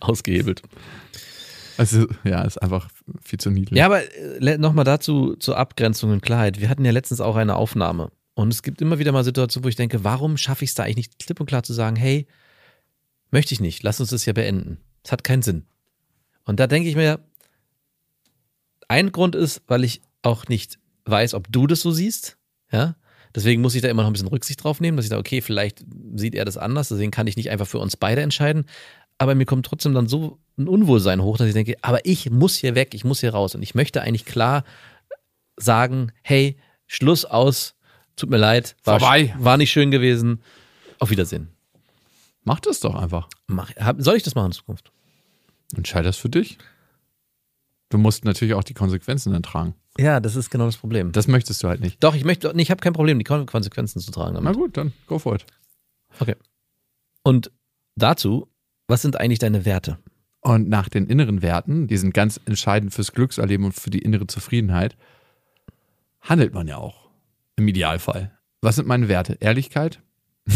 Ausgehebelt. 0.00 0.62
Also, 1.76 2.06
ja, 2.22 2.42
ist 2.42 2.62
einfach 2.62 2.88
viel 3.20 3.38
zu 3.38 3.50
niedlich. 3.50 3.78
Ja, 3.78 3.86
aber 3.86 4.02
äh, 4.40 4.58
nochmal 4.58 4.84
dazu 4.84 5.36
zur 5.36 5.56
Abgrenzung 5.56 6.10
und 6.10 6.22
Klarheit. 6.22 6.60
Wir 6.60 6.68
hatten 6.68 6.84
ja 6.84 6.92
letztens 6.92 7.20
auch 7.20 7.36
eine 7.36 7.56
Aufnahme. 7.56 8.10
Und 8.34 8.52
es 8.52 8.62
gibt 8.62 8.82
immer 8.82 8.98
wieder 8.98 9.12
mal 9.12 9.24
Situationen, 9.24 9.64
wo 9.64 9.68
ich 9.68 9.76
denke, 9.76 10.02
warum 10.02 10.36
schaffe 10.36 10.64
ich 10.64 10.70
es 10.70 10.74
da 10.74 10.82
eigentlich 10.82 10.96
nicht 10.96 11.18
klipp 11.20 11.40
und 11.40 11.46
klar 11.46 11.62
zu 11.62 11.72
sagen, 11.72 11.96
hey, 11.96 12.26
möchte 13.30 13.54
ich 13.54 13.60
nicht, 13.60 13.82
lass 13.82 14.00
uns 14.00 14.10
das 14.10 14.26
ja 14.26 14.32
beenden. 14.32 14.78
Es 15.04 15.12
hat 15.12 15.22
keinen 15.22 15.42
Sinn. 15.42 15.66
Und 16.44 16.60
da 16.60 16.66
denke 16.66 16.88
ich 16.88 16.96
mir, 16.96 17.20
ein 18.88 19.12
Grund 19.12 19.34
ist, 19.34 19.62
weil 19.66 19.84
ich 19.84 20.02
auch 20.22 20.46
nicht 20.48 20.78
weiß, 21.06 21.34
ob 21.34 21.50
du 21.50 21.66
das 21.66 21.80
so 21.80 21.90
siehst. 21.90 22.36
Ja. 22.70 22.96
Deswegen 23.34 23.62
muss 23.62 23.74
ich 23.74 23.82
da 23.82 23.88
immer 23.88 24.02
noch 24.02 24.10
ein 24.10 24.12
bisschen 24.12 24.28
Rücksicht 24.28 24.62
drauf 24.62 24.80
nehmen, 24.80 24.96
dass 24.96 25.06
ich 25.06 25.10
sage, 25.10 25.20
okay, 25.20 25.40
vielleicht 25.40 25.84
sieht 26.14 26.34
er 26.34 26.44
das 26.44 26.56
anders, 26.56 26.88
deswegen 26.88 27.10
kann 27.10 27.26
ich 27.26 27.36
nicht 27.36 27.50
einfach 27.50 27.66
für 27.66 27.78
uns 27.78 27.96
beide 27.96 28.22
entscheiden. 28.22 28.66
Aber 29.18 29.34
mir 29.34 29.44
kommt 29.44 29.66
trotzdem 29.66 29.94
dann 29.94 30.08
so 30.08 30.38
ein 30.56 30.68
Unwohlsein 30.68 31.22
hoch, 31.22 31.36
dass 31.36 31.48
ich 31.48 31.52
denke, 31.52 31.76
aber 31.82 32.04
ich 32.06 32.30
muss 32.30 32.56
hier 32.56 32.74
weg, 32.74 32.94
ich 32.94 33.04
muss 33.04 33.20
hier 33.20 33.32
raus. 33.32 33.54
Und 33.54 33.62
ich 33.62 33.74
möchte 33.74 34.02
eigentlich 34.02 34.24
klar 34.24 34.64
sagen, 35.56 36.12
hey, 36.22 36.56
Schluss 36.86 37.24
aus, 37.24 37.74
tut 38.16 38.30
mir 38.30 38.36
leid, 38.36 38.76
war, 38.84 39.00
Vorbei. 39.00 39.34
war 39.38 39.56
nicht 39.56 39.70
schön 39.70 39.90
gewesen. 39.90 40.42
Auf 40.98 41.10
Wiedersehen. 41.10 41.48
Mach 42.44 42.60
das 42.60 42.80
doch 42.80 42.94
einfach. 42.94 43.28
Mach, 43.46 43.74
hab, 43.76 44.00
soll 44.00 44.16
ich 44.16 44.22
das 44.22 44.34
machen 44.34 44.46
in 44.46 44.52
Zukunft? 44.52 44.92
Entscheid 45.76 46.04
das 46.04 46.16
für 46.16 46.28
dich. 46.28 46.58
Du 47.90 47.98
musst 47.98 48.24
natürlich 48.24 48.54
auch 48.54 48.64
die 48.64 48.74
Konsequenzen 48.74 49.32
dann 49.32 49.42
tragen. 49.42 49.74
Ja, 49.98 50.18
das 50.18 50.34
ist 50.34 50.50
genau 50.50 50.66
das 50.66 50.76
Problem. 50.76 51.12
Das 51.12 51.28
möchtest 51.28 51.62
du 51.62 51.68
halt 51.68 51.80
nicht. 51.80 52.02
Doch, 52.02 52.14
ich 52.16 52.24
möchte, 52.24 52.52
ich 52.56 52.70
habe 52.70 52.80
kein 52.80 52.92
Problem, 52.92 53.18
die 53.18 53.24
Kon- 53.24 53.46
Konsequenzen 53.46 54.00
zu 54.00 54.10
tragen. 54.10 54.34
Na 54.34 54.40
Damit. 54.40 54.56
gut, 54.56 54.76
dann 54.76 54.92
go 55.06 55.18
for 55.18 55.36
it. 55.36 55.46
Okay. 56.18 56.34
Und 57.22 57.52
dazu, 57.94 58.48
was 58.88 59.02
sind 59.02 59.20
eigentlich 59.20 59.38
deine 59.38 59.64
Werte? 59.64 59.98
Und 60.40 60.68
nach 60.68 60.88
den 60.88 61.06
inneren 61.06 61.40
Werten, 61.42 61.86
die 61.86 61.96
sind 61.96 62.12
ganz 62.12 62.40
entscheidend 62.44 62.92
fürs 62.92 63.12
Glückserleben 63.12 63.64
und 63.66 63.72
für 63.72 63.90
die 63.90 64.00
innere 64.00 64.26
Zufriedenheit, 64.26 64.96
handelt 66.20 66.52
man 66.52 66.66
ja 66.68 66.76
auch. 66.78 67.08
Im 67.56 67.68
Idealfall. 67.68 68.36
Was 68.60 68.76
sind 68.76 68.88
meine 68.88 69.08
Werte? 69.08 69.34
Ehrlichkeit? 69.40 70.00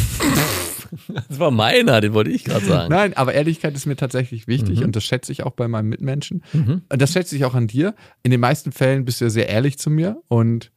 Das 1.29 1.39
war 1.39 1.51
meiner, 1.51 2.01
den 2.01 2.15
wollte 2.15 2.31
ich 2.31 2.45
gerade 2.45 2.65
sagen. 2.65 2.91
Nein, 2.91 3.15
aber 3.17 3.35
Ehrlichkeit 3.35 3.75
ist 3.75 3.87
mir 3.87 3.97
tatsächlich 3.97 4.47
wichtig 4.47 4.81
Mhm. 4.81 4.87
und 4.87 4.97
das 4.97 5.05
schätze 5.05 5.33
ich 5.33 5.43
auch 5.45 5.53
bei 5.53 5.69
meinen 5.69 5.89
Mitmenschen. 5.89 6.43
Mhm. 6.53 6.83
Und 6.89 7.03
das 7.03 7.13
schätze 7.13 7.37
ich 7.37 7.45
auch 7.45 7.55
an 7.55 7.67
dir. 7.67 7.95
In 8.23 8.31
den 8.31 8.41
meisten 8.41 8.73
Fällen 8.73 9.05
bist 9.05 9.21
du 9.21 9.27
ja 9.27 9.31
sehr 9.31 9.49
ehrlich 9.49 9.79
zu 9.79 9.91
mir 9.91 10.21
und 10.29 10.71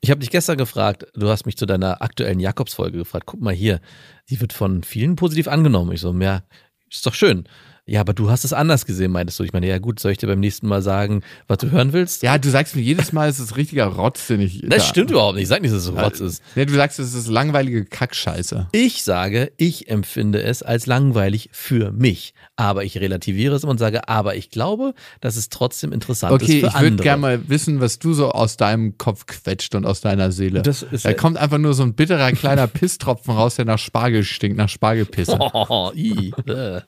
Ich 0.00 0.10
habe 0.10 0.20
dich 0.20 0.28
gestern 0.30 0.58
gefragt, 0.58 1.06
du 1.14 1.28
hast 1.30 1.46
mich 1.46 1.56
zu 1.56 1.64
deiner 1.64 2.02
aktuellen 2.02 2.38
Jakobsfolge 2.38 2.98
gefragt, 2.98 3.24
guck 3.24 3.40
mal 3.40 3.54
hier, 3.54 3.80
die 4.28 4.38
wird 4.38 4.52
von 4.52 4.82
vielen 4.82 5.16
positiv 5.16 5.48
angenommen. 5.48 5.92
Ich 5.92 6.00
so, 6.02 6.12
ja, 6.14 6.42
ist 6.90 7.06
doch 7.06 7.14
schön. 7.14 7.44
Ja, 7.86 8.00
aber 8.00 8.14
du 8.14 8.30
hast 8.30 8.44
es 8.44 8.54
anders 8.54 8.86
gesehen, 8.86 9.12
meintest 9.12 9.38
du. 9.38 9.44
Ich 9.44 9.52
meine, 9.52 9.66
ja 9.68 9.78
gut, 9.78 10.00
soll 10.00 10.12
ich 10.12 10.16
dir 10.18 10.26
beim 10.26 10.40
nächsten 10.40 10.66
Mal 10.66 10.80
sagen, 10.80 11.22
was 11.48 11.58
du 11.58 11.70
hören 11.70 11.92
willst? 11.92 12.22
ja, 12.22 12.38
du 12.38 12.48
sagst 12.48 12.74
mir 12.76 12.80
jedes 12.82 13.12
Mal, 13.12 13.28
es 13.28 13.38
ist 13.38 13.56
richtiger 13.58 13.84
Rotz, 13.86 14.26
den 14.26 14.40
ich. 14.40 14.62
das 14.62 14.78
da- 14.78 14.84
stimmt 14.88 15.10
überhaupt 15.10 15.34
nicht. 15.34 15.42
Ich 15.42 15.48
sag 15.50 15.60
nicht, 15.60 15.74
dass 15.74 15.82
es 15.86 15.92
Rotz 15.92 16.20
ist. 16.20 16.42
Nee, 16.54 16.64
du 16.64 16.72
sagst, 16.72 16.98
es 16.98 17.12
ist 17.12 17.28
langweilige 17.28 17.84
Kackscheiße. 17.84 18.68
Ich 18.72 19.02
sage, 19.02 19.52
ich 19.58 19.90
empfinde 19.90 20.42
es 20.42 20.62
als 20.62 20.86
langweilig 20.86 21.50
für 21.52 21.92
mich. 21.92 22.32
Aber 22.56 22.84
ich 22.84 22.96
relativiere 22.98 23.54
es 23.56 23.64
immer 23.64 23.72
und 23.72 23.78
sage, 23.78 24.08
aber 24.08 24.36
ich 24.36 24.48
glaube, 24.48 24.94
dass 25.20 25.36
es 25.36 25.48
trotzdem 25.50 25.92
interessant 25.92 26.32
Okay, 26.32 26.60
ist 26.60 26.60
für 26.60 26.66
ich 26.68 26.80
würde 26.80 27.02
gerne 27.02 27.20
mal 27.20 27.48
wissen, 27.50 27.80
was 27.80 27.98
du 27.98 28.14
so 28.14 28.30
aus 28.30 28.56
deinem 28.56 28.96
Kopf 28.96 29.26
quetscht 29.26 29.74
und 29.74 29.84
aus 29.84 30.00
deiner 30.00 30.32
Seele. 30.32 30.62
Das 30.62 30.82
ist- 30.82 31.04
da 31.04 31.12
kommt 31.12 31.36
einfach 31.36 31.58
nur 31.58 31.74
so 31.74 31.82
ein 31.82 31.92
bitterer 31.94 32.32
kleiner 32.32 32.66
Pisstropfen 32.68 33.34
raus, 33.34 33.56
der 33.56 33.66
nach 33.66 33.78
Spargel 33.78 34.24
stinkt, 34.24 34.56
nach 34.56 34.68
Spargelpisse. 34.70 35.36
Oh, 35.52 35.90
i, 35.94 36.32
äh. 36.46 36.80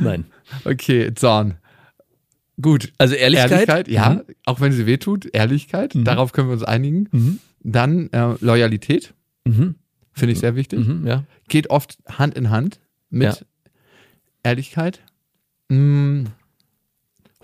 Nein. 0.00 0.24
Okay, 0.64 1.12
Zorn. 1.14 1.54
Gut. 2.60 2.92
Also 2.98 3.14
Ehrlichkeit? 3.14 3.88
ja, 3.88 4.10
Mhm. 4.10 4.22
auch 4.46 4.60
wenn 4.60 4.72
sie 4.72 4.86
wehtut, 4.86 5.26
Ehrlichkeit, 5.34 5.92
darauf 5.94 6.32
können 6.32 6.48
wir 6.48 6.54
uns 6.54 6.62
einigen. 6.62 7.08
Mhm. 7.12 7.38
Dann 7.62 8.10
äh, 8.12 8.34
Loyalität, 8.40 9.12
Mhm. 9.44 9.74
finde 10.12 10.32
ich 10.32 10.38
sehr 10.38 10.56
wichtig. 10.56 10.86
Mhm, 10.86 11.06
ja. 11.06 11.24
Geht 11.48 11.68
oft 11.70 11.98
Hand 12.08 12.34
in 12.34 12.50
Hand 12.50 12.80
mit 13.10 13.22
Ja. 13.40 13.46
Ehrlichkeit. 14.42 15.00
Mm, 15.68 16.24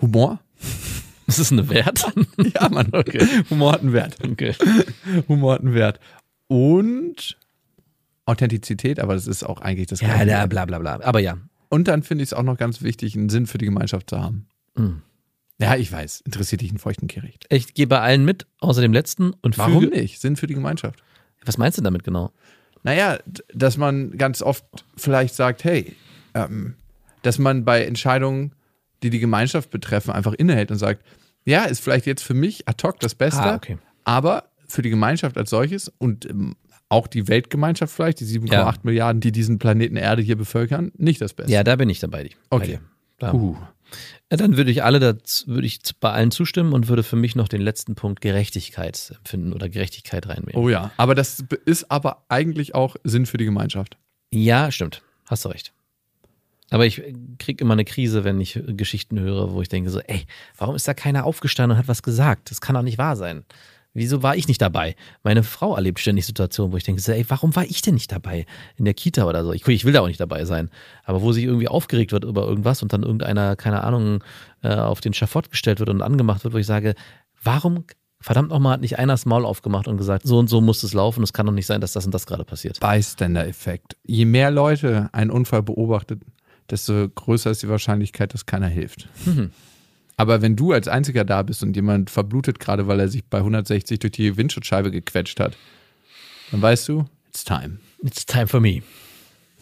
Humor. 0.01 0.39
Das 1.25 1.39
ist 1.39 1.53
eine 1.53 1.69
Wert. 1.69 2.03
Ja, 2.53 2.67
Mann. 2.69 2.89
Okay. 2.91 3.25
Humor 3.49 3.71
hat 3.73 3.79
einen 3.81 3.93
Wert. 3.93 4.17
Okay. 4.29 4.53
Humor 5.29 5.53
hat 5.53 5.61
einen 5.61 5.73
Wert. 5.73 5.99
Und 6.47 7.37
Authentizität, 8.25 8.99
aber 8.99 9.13
das 9.13 9.27
ist 9.27 9.43
auch 9.43 9.61
eigentlich 9.61 9.87
das 9.87 10.01
Ja, 10.01 10.09
Gleiche. 10.15 10.31
ja, 10.31 10.45
bla 10.47 10.65
bla 10.65 10.79
bla. 10.79 10.99
Aber 11.01 11.19
ja. 11.19 11.37
Und 11.73 11.87
dann 11.87 12.03
finde 12.03 12.23
ich 12.23 12.29
es 12.29 12.33
auch 12.33 12.43
noch 12.43 12.57
ganz 12.57 12.83
wichtig, 12.83 13.15
einen 13.17 13.29
Sinn 13.29 13.47
für 13.47 13.57
die 13.57 13.65
Gemeinschaft 13.65 14.11
zu 14.11 14.19
haben. 14.21 14.45
Mhm. 14.75 15.01
Ja, 15.59 15.75
ich 15.75 15.91
weiß, 15.91 16.21
interessiert 16.21 16.61
dich 16.61 16.71
ein 16.71 16.77
feuchten 16.77 17.07
Kehricht. 17.07 17.47
Ich 17.49 17.73
gehe 17.73 17.87
bei 17.87 17.99
allen 17.99 18.23
mit, 18.25 18.45
außer 18.59 18.79
dem 18.79 18.93
letzten. 18.93 19.33
Und 19.41 19.57
Warum 19.57 19.81
füge, 19.81 19.95
nicht? 19.99 20.21
Sinn 20.21 20.35
für 20.35 20.45
die 20.45 20.53
Gemeinschaft. 20.53 21.01
Was 21.43 21.57
meinst 21.57 21.79
du 21.79 21.81
damit 21.81 22.03
genau? 22.03 22.31
Naja, 22.83 23.17
dass 23.55 23.77
man 23.77 24.15
ganz 24.19 24.43
oft 24.43 24.63
vielleicht 24.95 25.33
sagt, 25.33 25.63
hey, 25.63 25.95
ähm, 26.35 26.75
dass 27.23 27.39
man 27.39 27.65
bei 27.65 27.83
Entscheidungen, 27.85 28.53
die 29.01 29.09
die 29.09 29.19
Gemeinschaft 29.19 29.71
betreffen, 29.71 30.11
einfach 30.11 30.33
innehält 30.33 30.69
und 30.69 30.77
sagt, 30.77 31.03
ja, 31.43 31.63
ist 31.63 31.79
vielleicht 31.79 32.05
jetzt 32.05 32.21
für 32.23 32.35
mich 32.35 32.67
ad 32.67 32.87
hoc 32.87 32.99
das 32.99 33.15
Beste, 33.15 33.41
Ah, 33.41 33.55
okay. 33.55 33.79
aber 34.03 34.51
für 34.67 34.83
die 34.83 34.91
Gemeinschaft 34.91 35.39
als 35.39 35.49
solches 35.49 35.91
und 35.97 36.29
ähm, 36.29 36.55
auch 36.93 37.07
die 37.07 37.27
Weltgemeinschaft 37.27 37.93
vielleicht, 37.93 38.19
die 38.19 38.25
7,8 38.25 38.51
Ja. 38.51 38.73
Milliarden, 38.83 39.19
die 39.19 39.31
diesen 39.31 39.59
Planeten 39.59 39.97
Erde 39.97 40.21
hier 40.21 40.37
bevölkern, 40.37 40.91
nicht 40.97 41.19
das 41.21 41.33
Beste. 41.33 41.51
Ja, 41.51 41.63
da 41.63 41.75
bin 41.75 41.89
ich 41.89 41.99
dabei. 41.99 42.29
Bei 42.49 42.57
Okay. 42.57 42.79
Da. 43.19 43.33
Uh. 43.33 43.57
Ja, 44.31 44.37
dann 44.37 44.57
würde 44.57 44.71
ich 44.71 44.83
alle 44.83 44.99
dazu, 44.99 45.47
würde 45.47 45.67
ich 45.67 45.79
bei 45.99 46.11
allen 46.11 46.31
zustimmen 46.31 46.73
und 46.73 46.87
würde 46.87 47.03
für 47.03 47.15
mich 47.15 47.35
noch 47.35 47.47
den 47.47 47.61
letzten 47.61 47.95
Punkt 47.95 48.21
Gerechtigkeit 48.21 49.13
empfinden 49.15 49.53
oder 49.53 49.69
Gerechtigkeit 49.69 50.27
reinnehmen. 50.27 50.55
Oh 50.55 50.69
ja, 50.69 50.91
aber 50.97 51.13
das 51.13 51.43
ist 51.65 51.91
aber 51.91 52.25
eigentlich 52.29 52.73
auch 52.73 52.95
Sinn 53.03 53.25
für 53.25 53.37
die 53.37 53.45
Gemeinschaft. 53.45 53.97
Ja, 54.31 54.71
stimmt. 54.71 55.03
Hast 55.25 55.45
du 55.45 55.49
recht. 55.49 55.73
Aber 56.71 56.87
ich 56.87 57.03
kriege 57.37 57.63
immer 57.63 57.73
eine 57.73 57.85
Krise, 57.85 58.23
wenn 58.23 58.41
ich 58.41 58.59
Geschichten 58.65 59.19
höre, 59.19 59.53
wo 59.53 59.61
ich 59.61 59.69
denke 59.69 59.91
so, 59.91 59.99
ey, 59.99 60.25
warum 60.57 60.75
ist 60.75 60.87
da 60.87 60.95
keiner 60.95 61.23
aufgestanden 61.25 61.75
und 61.75 61.77
hat 61.77 61.87
was 61.87 62.01
gesagt? 62.01 62.49
Das 62.49 62.61
kann 62.61 62.73
doch 62.73 62.81
nicht 62.81 62.97
wahr 62.97 63.15
sein. 63.15 63.45
Wieso 63.93 64.23
war 64.23 64.35
ich 64.35 64.47
nicht 64.47 64.61
dabei? 64.61 64.95
Meine 65.23 65.43
Frau 65.43 65.75
erlebt 65.75 65.99
ständig 65.99 66.25
Situationen, 66.25 66.73
wo 66.73 66.77
ich 66.77 66.83
denke, 66.83 67.01
ey, 67.13 67.25
warum 67.27 67.55
war 67.55 67.63
ich 67.63 67.81
denn 67.83 67.93
nicht 67.93 68.11
dabei? 68.11 68.47
In 68.75 68.85
der 68.85 68.95
Kita 68.95 69.25
oder 69.25 69.43
so. 69.43 69.53
Ich, 69.53 69.67
ich 69.67 69.85
will 69.85 69.93
da 69.93 70.01
auch 70.01 70.07
nicht 70.07 70.19
dabei 70.19 70.45
sein. 70.45 70.71
Aber 71.03 71.21
wo 71.21 71.31
sich 71.31 71.43
irgendwie 71.43 71.67
aufgeregt 71.67 72.11
wird 72.11 72.23
über 72.23 72.47
irgendwas 72.47 72.81
und 72.81 72.91
dann 72.91 73.03
irgendeiner, 73.03 73.55
keine 73.55 73.83
Ahnung, 73.83 74.23
äh, 74.63 74.73
auf 74.73 74.99
den 74.99 75.13
Schafott 75.13 75.51
gestellt 75.51 75.79
wird 75.79 75.89
und 75.89 76.01
angemacht 76.01 76.43
wird, 76.43 76.55
wo 76.55 76.57
ich 76.57 76.65
sage, 76.65 76.95
warum, 77.43 77.85
verdammt 78.19 78.49
nochmal, 78.49 78.73
hat 78.73 78.81
nicht 78.81 78.97
einer 78.97 79.13
das 79.13 79.27
Maul 79.27 79.45
aufgemacht 79.45 79.87
und 79.87 79.97
gesagt, 79.97 80.25
so 80.25 80.39
und 80.39 80.49
so 80.49 80.59
muss 80.59 80.81
es 80.81 80.93
laufen. 80.93 81.23
Es 81.23 81.31
kann 81.31 81.45
doch 81.45 81.53
nicht 81.53 81.67
sein, 81.67 81.79
dass 81.79 81.93
das 81.93 82.05
und 82.05 82.13
das 82.15 82.25
gerade 82.25 82.45
passiert. 82.45 82.79
Bystander-Effekt. 82.79 83.95
Je 84.03 84.25
mehr 84.25 84.49
Leute 84.49 85.09
einen 85.11 85.29
Unfall 85.29 85.61
beobachtet, 85.61 86.23
desto 86.67 87.09
größer 87.09 87.51
ist 87.51 87.61
die 87.61 87.69
Wahrscheinlichkeit, 87.69 88.33
dass 88.33 88.47
keiner 88.47 88.67
hilft. 88.67 89.07
Mhm. 89.25 89.51
Aber 90.17 90.41
wenn 90.41 90.55
du 90.55 90.73
als 90.73 90.87
Einziger 90.87 91.25
da 91.25 91.41
bist 91.41 91.63
und 91.63 91.75
jemand 91.75 92.09
verblutet 92.09 92.59
gerade, 92.59 92.87
weil 92.87 92.99
er 92.99 93.09
sich 93.09 93.25
bei 93.25 93.39
160 93.39 93.99
durch 93.99 94.11
die 94.11 94.37
Windschutzscheibe 94.37 94.91
gequetscht 94.91 95.39
hat, 95.39 95.57
dann 96.51 96.61
weißt 96.61 96.87
du, 96.89 97.05
it's 97.27 97.43
time. 97.43 97.79
It's 98.03 98.25
time 98.25 98.47
for 98.47 98.59
me. 98.59 98.83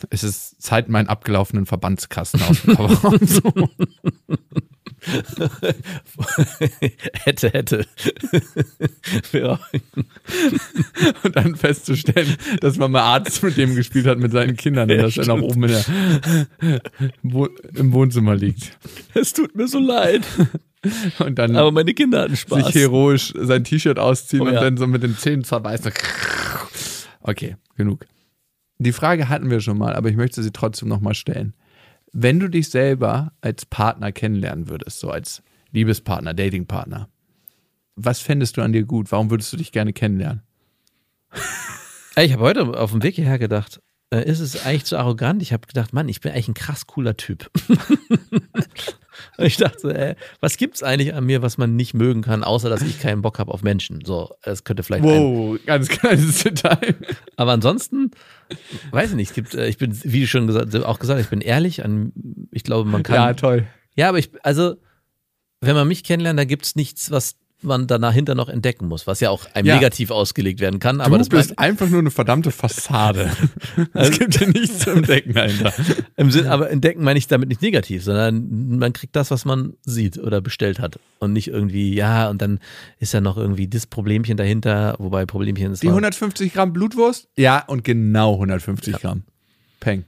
Es 0.10 0.24
ist 0.24 0.62
Zeit, 0.62 0.90
meinen 0.90 1.08
abgelaufenen 1.08 1.66
Verbandskasten 1.66 2.42
aus 2.42 2.62
hätte, 7.24 7.50
hätte. 7.50 7.86
und 11.24 11.36
dann 11.36 11.56
festzustellen, 11.56 12.36
dass 12.60 12.78
man 12.78 12.92
mal 12.92 13.02
Arzt 13.02 13.42
mit 13.44 13.58
dem 13.58 13.76
gespielt 13.76 14.08
hat, 14.08 14.20
mit 14.20 14.32
seinen 14.32 14.56
Kindern 14.56 14.90
und 14.90 14.96
Ja, 14.96 15.04
dass 15.04 15.18
er 15.18 15.26
noch 15.26 15.38
stimmt. 15.38 15.52
oben 15.52 15.68
der, 15.68 16.82
im 17.76 17.94
Wohnzimmer 17.94 18.36
liegt. 18.36 18.78
Es 19.14 19.34
tut 19.34 19.56
mir 19.56 19.68
so 19.68 19.80
leid. 19.80 20.24
Und 21.20 21.38
dann 21.38 21.56
Aber 21.56 21.72
meine 21.72 21.94
Kinder 21.94 22.22
hatten 22.22 22.36
Spaß. 22.36 22.68
sich 22.68 22.76
heroisch 22.76 23.34
sein 23.38 23.64
T-Shirt 23.64 24.00
ausziehen 24.00 24.42
Oh 24.44 24.48
und 24.48 24.54
ja. 24.54 24.62
dann 24.62 24.78
so 24.78 24.88
mit 24.88 25.04
den 25.04 25.16
Zähnen 25.18 25.44
zerbeißen. 25.44 25.92
Okay, 27.22 27.56
genug. 27.76 28.06
Die 28.80 28.92
Frage 28.92 29.30
hatten 29.30 29.52
wir 29.52 29.60
schon 29.62 29.78
mal, 29.78 29.94
aber 29.96 30.10
ich 30.10 30.16
möchte 30.16 30.42
sie 30.42 30.52
trotzdem 30.52 30.90
nochmal 30.90 31.14
stellen. 31.14 31.54
Wenn 32.14 32.40
du 32.40 32.50
dich 32.50 32.70
selber 32.70 33.32
als 33.42 33.66
Partner 33.66 34.12
kennenlernen 34.12 34.70
würdest, 34.70 35.00
so 35.00 35.10
als 35.10 35.42
Liebespartner, 35.72 36.34
Datingpartner, 36.34 37.10
was 37.96 38.20
fändest 38.20 38.58
du 38.58 38.62
an 38.62 38.74
dir 38.74 38.84
gut? 38.84 39.12
Warum 39.12 39.30
würdest 39.30 39.54
du 39.54 39.58
dich 39.58 39.72
gerne 39.72 39.94
kennenlernen? 39.94 40.44
Ich 42.18 42.34
habe 42.34 42.44
heute 42.44 42.78
auf 42.78 42.92
dem 42.92 43.04
Weg 43.04 43.16
hierher 43.16 43.40
gedacht, 43.40 43.80
äh, 44.14 44.30
ist 44.30 44.42
es 44.42 44.66
eigentlich 44.66 44.84
zu 44.84 44.98
arrogant? 44.98 45.42
Ich 45.42 45.54
habe 45.54 45.66
gedacht, 45.66 45.94
Mann, 45.94 46.10
ich 46.10 46.20
bin 46.20 46.34
eigentlich 46.34 46.50
ein 46.50 46.54
krass 46.54 46.86
cooler 46.86 47.16
Typ. 47.16 47.50
Und 49.42 49.48
ich 49.48 49.58
dachte, 49.58 49.80
so, 49.80 49.90
ey, 49.90 50.16
was 50.40 50.58
gibt's 50.58 50.84
eigentlich 50.84 51.14
an 51.14 51.26
mir, 51.26 51.42
was 51.42 51.58
man 51.58 51.76
nicht 51.76 51.94
mögen 51.94 52.22
kann, 52.22 52.44
außer 52.44 52.70
dass 52.70 52.82
ich 52.82 53.00
keinen 53.00 53.22
Bock 53.22 53.40
habe 53.40 53.52
auf 53.52 53.64
Menschen? 53.64 54.06
So, 54.06 54.34
das 54.44 54.64
könnte 54.64 54.84
vielleicht 54.84 55.04
ein, 55.04 55.10
Wow, 55.10 55.60
ganz 55.66 55.88
kleines 55.88 56.44
Detail. 56.44 56.96
Aber 57.36 57.52
ansonsten, 57.52 58.12
weiß 58.92 59.12
ich 59.12 59.16
nicht, 59.16 59.30
es 59.30 59.36
gibt, 59.36 59.56
äh, 59.56 59.68
ich 59.68 59.78
bin, 59.78 59.98
wie 60.04 60.28
schon 60.28 60.48
gesagt, 60.48 60.76
auch 60.76 61.00
gesagt, 61.00 61.20
ich 61.20 61.30
bin 61.30 61.42
ehrlich, 61.42 61.84
an, 61.84 62.14
ich 62.52 62.64
glaube, 62.64 62.90
man 62.90 63.04
kann. 63.04 63.16
Ja, 63.16 63.34
toll. 63.34 63.68
Ja, 63.96 64.10
aber 64.10 64.20
ich, 64.20 64.30
also, 64.44 64.76
wenn 65.60 65.76
man 65.76 65.88
mich 65.88 66.04
kennenlernt, 66.04 66.40
da 66.40 66.46
gibt's 66.46 66.76
nichts, 66.76 67.12
was 67.12 67.36
man 67.64 67.88
dahinter 67.88 68.36
noch 68.36 68.50
entdecken 68.50 68.88
muss, 68.88 69.08
was 69.08 69.20
ja 69.20 69.30
auch 69.30 69.46
einem 69.54 69.68
Ja. 69.68 69.76
negativ 69.76 70.12
ausgelegt 70.12 70.60
werden 70.60 70.80
kann. 70.80 71.02
Aber 71.02 71.12
du 71.18 71.20
das 71.20 71.30
bist 71.30 71.60
einfach 71.60 71.88
nur 71.90 72.00
eine 72.00 72.12
verdammte 72.12 72.52
Fassade. 72.52 73.32
Es 73.94 74.18
gibt 74.18 74.38
hier 74.38 74.48
nichts 74.50 74.80
zu 74.80 74.92
entdecken 74.92 75.34
dahinter. 75.34 75.74
Im 76.18 76.32
Sinn, 76.32 76.48
aber 76.48 76.70
entdecken 76.70 77.04
meine 77.04 77.18
ich 77.20 77.28
damit 77.28 77.50
nicht 77.50 77.62
negativ, 77.62 78.04
sondern 78.04 78.78
man 78.78 78.94
kriegt 78.94 79.16
das, 79.16 79.32
was 79.32 79.46
man 79.46 79.74
sieht 79.84 80.18
oder 80.18 80.42
bestellt 80.42 80.80
hat. 80.80 81.00
Und 81.20 81.34
nicht 81.34 81.48
irgendwie, 81.48 81.94
ja, 81.96 82.30
und 82.30 82.42
dann 82.42 82.60
ist 83.00 83.14
ja 83.14 83.22
noch 83.22 83.38
irgendwie 83.38 83.68
das 83.68 83.86
Problemchen 83.88 84.38
dahinter, 84.38 84.96
wobei 85.00 85.26
Problemchen 85.26 85.72
ist. 85.72 85.84
Die 85.84 85.88
150 85.90 86.54
Gramm 86.54 86.74
Blutwurst? 86.74 87.30
Ja, 87.38 87.64
und 87.68 87.84
genau 87.84 88.34
150 88.34 88.98
Gramm. 88.98 89.24
Peng. 89.80 90.06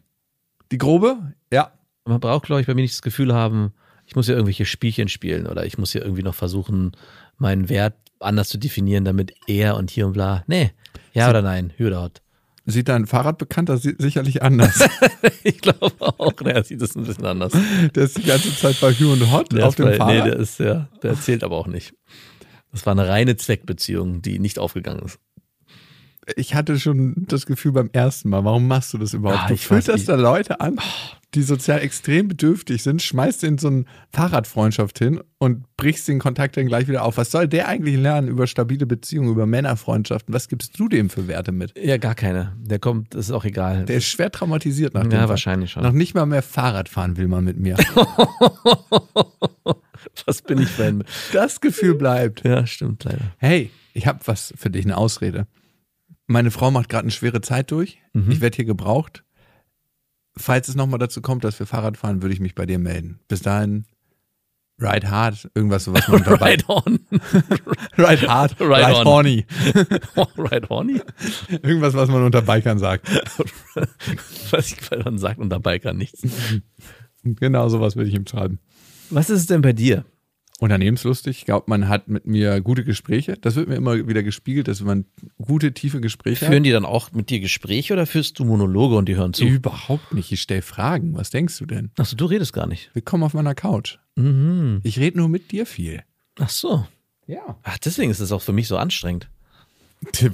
Die 0.71 0.77
grobe? 0.77 1.33
Ja. 1.51 1.71
man 2.05 2.19
braucht, 2.19 2.45
glaube 2.47 2.61
ich, 2.61 2.67
bei 2.67 2.73
mir 2.73 2.81
nicht 2.81 2.93
das 2.95 3.01
Gefühl 3.01 3.33
haben, 3.33 3.73
ich 4.05 4.15
muss 4.15 4.27
ja 4.27 4.33
irgendwelche 4.33 4.65
Spielchen 4.65 5.07
spielen 5.07 5.47
oder 5.47 5.65
ich 5.65 5.77
muss 5.77 5.93
ja 5.93 6.01
irgendwie 6.01 6.23
noch 6.23 6.35
versuchen, 6.35 6.91
meinen 7.37 7.69
Wert 7.69 7.95
anders 8.19 8.49
zu 8.49 8.57
definieren, 8.57 9.03
damit 9.05 9.33
er 9.47 9.75
und 9.75 9.91
hier 9.91 10.07
und 10.07 10.13
bla. 10.13 10.43
Nee, 10.47 10.71
ja 11.13 11.29
oder 11.29 11.41
nein, 11.41 11.73
Hü 11.77 11.87
oder 11.87 12.01
Hot. 12.03 12.21
Sieht 12.65 12.87
dein 12.87 13.05
Fahrradbekannter 13.07 13.77
si- 13.77 13.95
sicherlich 13.97 14.41
anders. 14.41 14.79
Ich 15.45 15.59
glaube 15.59 15.91
auch, 15.99 16.33
ne, 16.41 16.53
er 16.53 16.63
sieht 16.63 16.81
das 16.81 16.95
ein 16.95 17.03
bisschen 17.03 17.25
anders. 17.25 17.51
Der 17.93 18.03
ist 18.03 18.17
die 18.17 18.23
ganze 18.23 18.55
Zeit 18.55 18.79
bei 18.79 18.93
Hugh 18.93 19.11
und 19.11 19.29
Hot 19.31 19.51
Der 19.51 19.67
auf 19.67 19.75
dem 19.75 19.85
bei, 19.85 19.91
nee, 19.91 19.97
Fahrrad. 19.97 20.25
der 20.27 20.35
ist 20.37 20.59
ja, 20.59 20.87
der 21.01 21.11
erzählt 21.11 21.43
aber 21.43 21.57
auch 21.57 21.67
nicht. 21.67 21.93
Das 22.71 22.85
war 22.85 22.91
eine 22.91 23.07
reine 23.09 23.35
Zweckbeziehung, 23.35 24.21
die 24.21 24.39
nicht 24.39 24.57
aufgegangen 24.59 25.03
ist. 25.03 25.19
ich 26.37 26.55
hatte 26.55 26.79
schon 26.79 27.25
das 27.27 27.45
Gefühl 27.45 27.73
beim 27.73 27.89
ersten 27.91 28.29
Mal, 28.29 28.45
warum 28.45 28.67
machst 28.67 28.93
du 28.93 28.97
das 28.97 29.13
überhaupt? 29.13 29.41
Ah, 29.43 29.47
du 29.49 29.57
filterst 29.57 29.97
nicht. 29.97 30.09
da 30.09 30.15
Leute 30.15 30.61
an, 30.61 30.79
die 31.35 31.41
sozial 31.41 31.79
extrem 31.81 32.27
bedürftig 32.27 32.83
sind, 32.83 33.01
schmeißt 33.01 33.43
in 33.43 33.57
so 33.57 33.67
eine 33.67 33.85
Fahrradfreundschaft 34.11 34.99
hin 34.99 35.19
und 35.39 35.65
brichst 35.77 36.07
den 36.07 36.19
Kontakt 36.19 36.55
dann 36.57 36.67
gleich 36.67 36.87
wieder 36.87 37.03
auf. 37.03 37.17
Was 37.17 37.31
soll 37.31 37.47
der 37.47 37.67
eigentlich 37.67 37.97
lernen 37.97 38.27
über 38.27 38.47
stabile 38.47 38.85
Beziehungen, 38.85 39.29
über 39.29 39.45
Männerfreundschaften? 39.45 40.33
Was 40.33 40.47
gibst 40.47 40.79
du 40.79 40.87
dem 40.87 41.09
für 41.09 41.27
Werte 41.27 41.51
mit? 41.51 41.73
Ja, 41.77 41.97
gar 41.97 42.15
keine. 42.15 42.55
Der 42.59 42.79
kommt, 42.79 43.13
das 43.15 43.25
ist 43.25 43.31
auch 43.31 43.45
egal. 43.45 43.85
Der 43.85 43.97
ist 43.97 44.05
schwer 44.05 44.31
traumatisiert 44.31 44.93
nach 44.93 45.03
dem 45.03 45.11
ja, 45.11 45.19
Fall. 45.19 45.29
wahrscheinlich 45.29 45.71
schon. 45.71 45.83
Noch 45.83 45.91
nicht 45.91 46.13
mal 46.13 46.25
mehr 46.25 46.43
Fahrrad 46.43 46.89
fahren 46.89 47.17
will 47.17 47.27
man 47.27 47.43
mit 47.43 47.57
mir. 47.57 47.77
Was 50.25 50.41
bin 50.41 50.59
ich 50.61 50.69
für 50.69 50.85
ein. 50.85 51.03
Das 51.31 51.59
Gefühl 51.61 51.95
bleibt. 51.95 52.43
Ja, 52.45 52.67
stimmt 52.67 53.03
leider. 53.03 53.33
Hey, 53.37 53.71
ich 53.93 54.07
habe 54.07 54.19
was 54.25 54.53
für 54.57 54.69
dich, 54.69 54.85
eine 54.85 54.97
Ausrede. 54.97 55.47
Meine 56.27 56.51
Frau 56.51 56.71
macht 56.71 56.89
gerade 56.89 57.03
eine 57.03 57.11
schwere 57.11 57.41
Zeit 57.41 57.71
durch. 57.71 57.99
Mhm. 58.13 58.31
Ich 58.31 58.41
werde 58.41 58.55
hier 58.55 58.65
gebraucht. 58.65 59.23
Falls 60.35 60.67
es 60.67 60.75
nochmal 60.75 60.99
dazu 60.99 61.21
kommt, 61.21 61.43
dass 61.43 61.59
wir 61.59 61.65
Fahrrad 61.67 61.97
fahren, 61.97 62.21
würde 62.21 62.33
ich 62.33 62.39
mich 62.39 62.55
bei 62.55 62.65
dir 62.65 62.79
melden. 62.79 63.19
Bis 63.27 63.41
dahin, 63.41 63.85
ride 64.79 65.09
hard, 65.09 65.49
irgendwas, 65.53 65.91
was 65.91 66.07
man 66.07 66.17
unter 66.19 66.41
Ride 66.41 66.63
on. 66.67 66.99
ride 67.97 68.27
hard, 68.27 68.51
Ride 68.59 68.87
ride, 68.87 68.95
on. 68.95 69.05
horny. 69.05 69.45
Ride 70.37 70.69
horny? 70.69 71.01
Irgendwas, 71.49 71.93
was 71.93 72.09
man 72.09 72.23
unter 72.23 72.41
Bikern 72.41 72.79
sagt. 72.79 73.07
Was 74.51 74.71
ich 74.71 74.91
weil 74.91 75.03
man 75.03 75.17
sagt, 75.19 75.39
und 75.39 75.49
dabei 75.49 75.79
kann 75.79 75.97
nichts. 75.97 76.21
Genau 77.23 77.69
sowas 77.69 77.95
würde 77.95 78.09
ich 78.09 78.15
ihm 78.15 78.27
schreiben. 78.27 78.59
Was 79.09 79.29
ist 79.29 79.41
es 79.41 79.45
denn 79.45 79.61
bei 79.61 79.73
dir? 79.73 80.05
Unternehmenslustig. 80.63 81.39
Ich 81.39 81.45
glaube, 81.45 81.65
man 81.67 81.89
hat 81.89 82.07
mit 82.07 82.25
mir 82.25 82.61
gute 82.61 82.85
Gespräche. 82.85 83.35
Das 83.35 83.55
wird 83.55 83.67
mir 83.67 83.75
immer 83.75 84.07
wieder 84.07 84.23
gespiegelt, 84.23 84.69
dass 84.69 84.79
man 84.79 85.03
gute, 85.37 85.73
tiefe 85.73 85.99
Gespräche 85.99 86.45
Führen 86.45 86.63
die 86.63 86.71
dann 86.71 86.85
auch 86.85 87.11
mit 87.11 87.29
dir 87.29 87.41
Gespräche 87.41 87.91
oder 87.91 88.05
führst 88.05 88.39
du 88.39 88.45
Monologe 88.45 88.95
und 88.95 89.09
die 89.09 89.17
hören 89.17 89.33
zu? 89.33 89.43
Überhaupt 89.43 90.13
nicht. 90.13 90.31
Ich 90.31 90.41
stelle 90.41 90.61
Fragen. 90.61 91.15
Was 91.15 91.31
denkst 91.31 91.57
du 91.57 91.65
denn? 91.65 91.91
Achso, 91.97 92.15
du 92.15 92.23
redest 92.23 92.53
gar 92.53 92.65
nicht. 92.65 92.91
Willkommen 92.93 93.23
auf 93.23 93.33
meiner 93.33 93.55
Couch. 93.55 93.97
Mhm. 94.15 94.79
Ich 94.83 94.99
rede 94.99 95.17
nur 95.17 95.27
mit 95.27 95.51
dir 95.51 95.65
viel. 95.65 96.01
Ach 96.39 96.47
so. 96.47 96.87
Ja. 97.27 97.57
Ach, 97.63 97.77
deswegen 97.79 98.09
ist 98.09 98.21
es 98.21 98.31
auch 98.31 98.41
für 98.41 98.53
mich 98.53 98.69
so 98.69 98.77
anstrengend. 98.77 99.29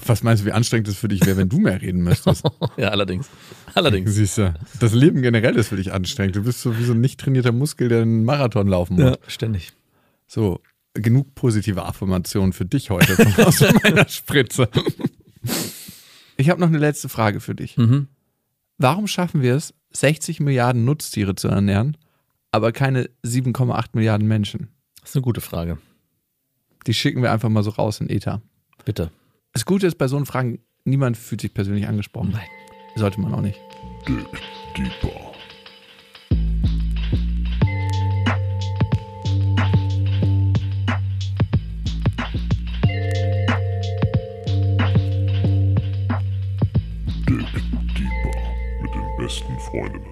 Was 0.06 0.22
meinst 0.22 0.44
du, 0.44 0.46
wie 0.46 0.52
anstrengend 0.52 0.90
es 0.90 0.98
für 0.98 1.08
dich 1.08 1.26
wäre, 1.26 1.38
wenn 1.38 1.50
du 1.50 1.58
mehr 1.58 1.82
reden 1.82 2.02
müsstest? 2.04 2.44
ja, 2.78 2.90
allerdings. 2.90 3.32
Allerdings. 3.74 4.14
Siehst 4.14 4.38
du, 4.38 4.54
das 4.80 4.94
Leben 4.94 5.24
generell 5.24 5.56
ist 5.56 5.70
für 5.70 5.78
dich 5.78 5.92
anstrengend. 5.92 6.36
Du 6.36 6.44
bist 6.44 6.62
so 6.62 6.78
wie 6.78 6.84
so 6.84 6.94
ein 6.94 7.02
nicht 7.02 7.20
trainierter 7.20 7.52
Muskel, 7.52 7.90
der 7.90 8.04
einen 8.04 8.26
Marathon 8.26 8.68
laufen 8.68 8.96
muss. 8.96 9.06
Ja, 9.06 9.18
ständig. 9.28 9.74
So, 10.30 10.62
genug 10.94 11.34
positive 11.34 11.84
Affirmationen 11.84 12.54
für 12.54 12.66
dich 12.66 12.92
heute 12.92 13.18
aus 13.46 13.62
meiner 13.84 14.08
Spritze. 14.08 14.70
Ich 16.38 16.50
habe 16.52 16.62
noch 16.62 16.68
eine 16.68 16.78
letzte 16.78 17.10
Frage 17.10 17.40
für 17.40 17.56
dich. 17.56 17.78
Mhm. 17.78 18.08
Warum 18.78 19.08
schaffen 19.08 19.42
wir 19.42 19.56
es, 19.56 19.74
60 19.92 20.40
Milliarden 20.40 20.86
Nutztiere 20.86 21.34
zu 21.34 21.48
ernähren, 21.48 21.98
aber 22.52 22.72
keine 22.72 23.10
7,8 23.26 23.88
Milliarden 23.94 24.28
Menschen? 24.28 24.70
Das 25.02 25.10
ist 25.10 25.16
eine 25.16 25.24
gute 25.24 25.42
Frage. 25.42 25.80
Die 26.86 26.94
schicken 26.94 27.24
wir 27.24 27.32
einfach 27.32 27.50
mal 27.50 27.64
so 27.64 27.72
raus 27.72 28.00
in 28.00 28.08
Ether. 28.08 28.44
Bitte. 28.86 29.12
Das 29.52 29.66
Gute 29.66 29.88
ist 29.88 29.98
bei 29.98 30.08
so 30.08 30.24
Fragen, 30.26 30.60
niemand 30.84 31.18
fühlt 31.18 31.42
sich 31.42 31.56
persönlich 31.56 31.88
angesprochen. 31.88 32.30
Nein. 32.34 32.48
Sollte 32.96 33.20
man 33.20 33.34
auch 33.34 33.42
nicht. 33.42 33.60
Dig 34.08 34.26
deeper. 34.78 35.29
Freundinnen. 49.72 50.09